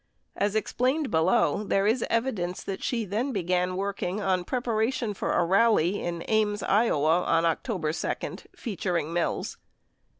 [0.35, 5.45] As explained below, there is evidence that she then began working on preparation for a
[5.45, 9.57] rally in Ames, Iowa on October 2 featuring Mills.